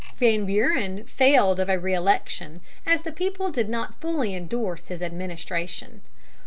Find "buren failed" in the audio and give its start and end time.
0.47-1.59